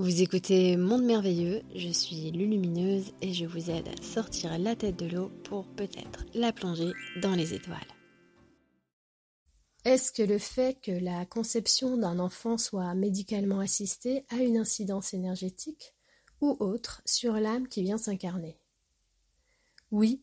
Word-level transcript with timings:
Vous 0.00 0.22
écoutez 0.22 0.78
Monde 0.78 1.04
Merveilleux, 1.04 1.60
je 1.76 1.90
suis 1.90 2.30
Lulumineuse 2.30 3.12
et 3.20 3.34
je 3.34 3.44
vous 3.44 3.68
aide 3.68 3.86
à 3.86 4.02
sortir 4.02 4.58
la 4.58 4.74
tête 4.74 4.96
de 4.96 5.04
l'eau 5.04 5.28
pour 5.44 5.66
peut-être 5.66 6.24
la 6.32 6.54
plonger 6.54 6.92
dans 7.20 7.34
les 7.34 7.52
étoiles. 7.52 7.76
Est-ce 9.84 10.10
que 10.10 10.22
le 10.22 10.38
fait 10.38 10.80
que 10.80 10.90
la 10.90 11.26
conception 11.26 11.98
d'un 11.98 12.18
enfant 12.18 12.56
soit 12.56 12.94
médicalement 12.94 13.60
assistée 13.60 14.24
a 14.30 14.36
une 14.36 14.56
incidence 14.56 15.12
énergétique 15.12 15.94
ou 16.40 16.56
autre 16.60 17.02
sur 17.04 17.34
l'âme 17.34 17.68
qui 17.68 17.82
vient 17.82 17.98
s'incarner? 17.98 18.58
Oui, 19.90 20.22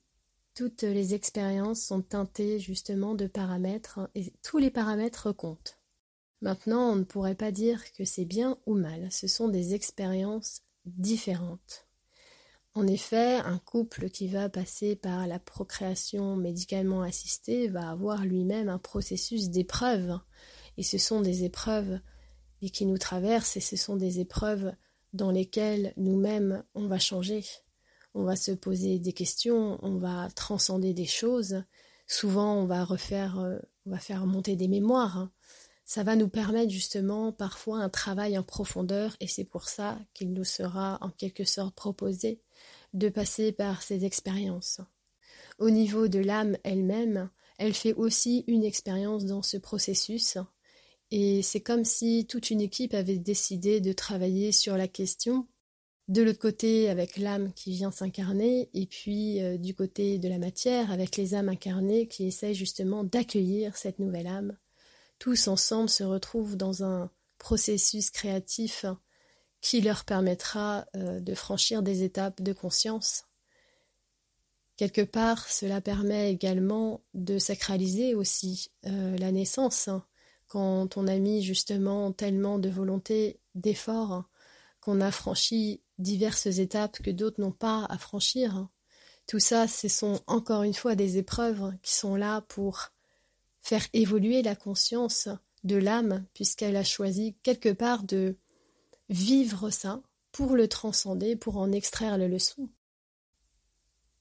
toutes 0.56 0.82
les 0.82 1.14
expériences 1.14 1.84
sont 1.84 2.02
teintées 2.02 2.58
justement 2.58 3.14
de 3.14 3.28
paramètres 3.28 4.10
et 4.16 4.34
tous 4.42 4.58
les 4.58 4.72
paramètres 4.72 5.32
comptent. 5.32 5.77
Maintenant, 6.42 6.92
on 6.92 6.96
ne 6.96 7.04
pourrait 7.04 7.36
pas 7.36 7.52
dire 7.52 7.82
que 7.94 8.06
c'est 8.06 8.26
bien 8.26 8.58
ou 8.66 8.76
mal, 8.76 9.12
ce 9.12 9.28
sont 9.28 9.48
des 9.48 9.74
expériences 9.74 10.62
différentes. 10.86 11.88
En 12.74 12.86
effet, 12.86 13.38
un 13.38 13.58
couple 13.58 14.10
qui 14.12 14.28
va 14.28 14.50
passer 14.50 14.96
par 14.96 15.26
la 15.26 15.40
procréation 15.40 16.36
médicalement 16.36 17.02
assistée 17.02 17.70
va 17.70 17.90
avoir 17.90 18.24
lui-même 18.24 18.70
un 18.70 18.78
processus 18.78 19.50
d'épreuves. 19.50 20.20
Et 20.78 20.84
ce 20.84 21.00
sont 21.00 21.22
des 21.22 21.44
épreuves 21.44 22.00
qui 22.72 22.86
nous 22.86 23.00
traversent 23.00 23.58
et 23.58 23.62
ce 23.62 23.76
sont 23.76 23.96
des 23.96 24.20
épreuves 24.20 24.74
dans 25.14 25.32
lesquelles 25.32 25.94
nous-mêmes 25.98 26.64
on 26.76 26.88
va 26.88 27.00
changer. 27.00 27.44
On 28.14 28.24
va 28.24 28.36
se 28.36 28.52
poser 28.52 29.00
des 29.00 29.14
questions, 29.14 29.80
on 29.82 29.98
va 29.98 30.30
transcender 30.36 30.94
des 30.94 31.06
choses. 31.06 31.64
Souvent, 32.08 32.56
on 32.56 32.66
va 32.66 32.84
refaire, 32.84 33.40
euh, 33.40 33.58
on 33.86 33.92
va 33.92 34.00
faire 34.00 34.26
monter 34.26 34.56
des 34.56 34.68
mémoires. 34.68 35.30
Ça 35.88 36.04
va 36.04 36.18
nous 36.18 36.28
permettre 36.28 36.70
justement 36.70 37.32
parfois 37.32 37.80
un 37.80 37.88
travail 37.88 38.38
en 38.38 38.44
profondeur 38.44 39.16
et 39.22 39.28
c'est 39.28 39.46
pour 39.46 39.70
ça 39.70 39.98
qu'il 40.14 40.34
nous 40.34 40.44
sera 40.44 40.98
en 41.00 41.10
quelque 41.12 41.46
sorte 41.46 41.76
proposé 41.76 42.42
de 42.94 43.08
passer 43.08 43.54
par 43.54 43.82
ces 43.82 44.04
expériences. 44.04 44.82
Au 45.60 45.70
niveau 45.70 46.10
de 46.10 46.20
l'âme 46.20 46.58
elle-même, 46.66 47.30
elle 47.58 47.74
fait 47.74 47.94
aussi 47.94 48.44
une 48.48 48.66
expérience 48.66 49.24
dans 49.24 49.42
ce 49.42 49.56
processus 49.56 50.38
et 51.10 51.42
c'est 51.42 51.62
comme 51.62 51.86
si 51.86 52.28
toute 52.28 52.52
une 52.52 52.60
équipe 52.60 52.94
avait 52.94 53.18
décidé 53.18 53.80
de 53.80 53.94
travailler 53.94 54.52
sur 54.52 54.76
la 54.76 54.90
question 54.90 55.48
de 56.10 56.22
l'autre 56.22 56.40
côté 56.40 56.90
avec 56.90 57.16
l'âme 57.16 57.54
qui 57.54 57.72
vient 57.72 57.92
s'incarner 57.92 58.70
et 58.74 58.88
puis 58.88 59.42
euh, 59.42 59.58
du 59.58 59.74
côté 59.74 60.20
de 60.20 60.28
la 60.28 60.38
matière 60.38 60.92
avec 60.92 61.16
les 61.16 61.34
âmes 61.34 61.48
incarnées 61.48 62.10
qui 62.10 62.28
essayent 62.28 62.56
justement 62.56 63.06
d'accueillir 63.06 63.78
cette 63.78 64.00
nouvelle 64.00 64.28
âme 64.28 64.58
tous 65.20 65.48
ensemble 65.48 65.90
se 65.90 66.04
retrouvent 66.04 66.56
dans 66.56 66.84
un 66.84 67.10
processus 67.38 68.10
créatif 68.10 68.86
qui 69.62 69.82
leur 69.82 70.06
permettra 70.06 70.86
euh, 70.96 71.20
de 71.20 71.34
franchir 71.34 71.84
des 71.84 72.04
étapes 72.04 72.42
de 72.42 72.54
conscience. 72.54 73.26
Quelque 74.76 75.02
part, 75.02 75.50
cela 75.50 75.82
permet 75.82 76.32
également 76.32 77.02
de 77.16 77.40
sacraliser 77.40 78.14
aussi 78.14 78.70
euh, 78.86 79.18
la 79.18 79.32
naissance, 79.32 79.88
hein. 79.88 80.06
quand 80.48 80.98
on 80.98 81.08
a 81.08 81.18
mis 81.18 81.42
justement 81.42 82.12
tellement 82.12 82.60
de 82.60 82.70
volonté, 82.70 83.40
d'effort, 83.56 84.12
hein, 84.12 84.28
qu'on 84.80 85.02
a 85.02 85.12
franchi 85.12 85.82
diverses 85.98 86.46
étapes 86.46 87.02
que 87.02 87.10
d'autres 87.10 87.42
n'ont 87.42 87.52
pas 87.52 87.86
à 87.90 87.98
franchir. 87.98 88.56
Hein. 88.56 88.70
Tout 89.26 89.40
ça, 89.40 89.68
ce 89.68 89.88
sont 89.88 90.22
encore 90.28 90.62
une 90.62 90.76
fois 90.76 90.96
des 90.96 91.18
épreuves 91.18 91.74
qui 91.82 91.96
sont 91.96 92.16
là 92.16 92.42
pour 92.42 92.92
faire 93.68 93.86
évoluer 93.92 94.44
la 94.44 94.56
conscience 94.56 95.28
de 95.66 95.76
l'âme, 95.76 96.26
puisqu'elle 96.34 96.78
a 96.78 96.86
choisi 96.86 97.36
quelque 97.44 97.74
part 97.74 98.04
de 98.04 98.38
vivre 99.10 99.72
ça 99.72 100.02
pour 100.32 100.56
le 100.56 100.70
transcender, 100.70 101.36
pour 101.36 101.58
en 101.58 101.74
extraire 101.74 102.18
les 102.18 102.30
leçons. 102.30 102.70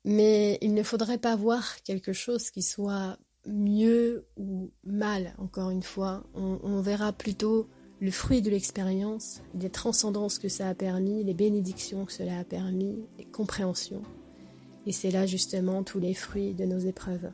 Mais 0.05 0.59
il 0.63 0.75
ne 0.75 0.83
faudrait 0.83 1.19
pas 1.19 1.37
voir 1.37 1.81
quelque 1.85 2.13
chose 2.13 2.51
qui 2.51 2.63
soit 2.63 3.19
mieux 3.47 4.27
ou 4.37 4.73
mal, 4.83 5.33
encore 5.39 5.71
une 5.71 5.85
fois. 5.85 6.25
On, 6.35 6.81
verra 6.81 7.13
plutôt 7.13 7.69
le 8.01 8.11
fruit 8.11 8.43
de 8.43 8.51
l'expérience, 8.51 9.43
les 9.55 9.71
transcendances 9.71 10.41
que 10.41 10.49
ça 10.49 10.69
a 10.69 10.75
permis, 10.75 11.23
les 11.23 11.35
bénédictions 11.35 12.05
que 12.05 12.13
cela 12.13 12.41
a 12.41 12.45
permis, 12.45 12.99
les 13.17 13.25
compréhensions. 13.25 14.03
Et 14.87 14.93
c'est 14.93 15.13
là 15.13 15.25
justement 15.25 15.85
tous 15.85 16.01
les 16.01 16.15
fruits 16.15 16.55
de 16.55 16.65
nos 16.65 16.81
épreuves. 16.81 17.31